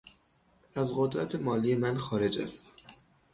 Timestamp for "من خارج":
1.75-2.39